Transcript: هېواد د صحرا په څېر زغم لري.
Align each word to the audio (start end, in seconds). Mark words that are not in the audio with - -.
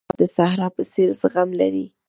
هېواد 0.09 0.17
د 0.21 0.23
صحرا 0.35 0.67
په 0.75 0.83
څېر 0.91 1.09
زغم 1.21 1.49
لري. 1.61 1.85